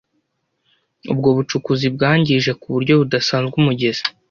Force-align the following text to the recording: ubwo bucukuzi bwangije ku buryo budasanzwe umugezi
ubwo 1.11 1.27
bucukuzi 1.35 1.87
bwangije 1.95 2.51
ku 2.59 2.67
buryo 2.73 2.93
budasanzwe 3.01 3.53
umugezi 3.61 4.03